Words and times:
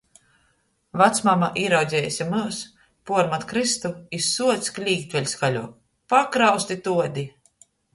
Vacmama, 1.01 1.49
īraudzejuse 1.63 2.27
myus, 2.31 2.63
puormat 3.11 3.47
krystu 3.55 3.95
i 4.21 4.25
suoc 4.33 4.75
klīgt 4.81 5.19
vēļ 5.19 5.33
skaļuok: 5.39 5.81
Pakrausti 6.17 6.85
tuodi! 6.87 7.33